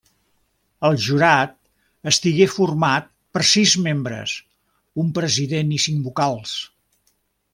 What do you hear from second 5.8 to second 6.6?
cinc vocals.